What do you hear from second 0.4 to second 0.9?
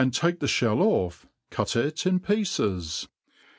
(hell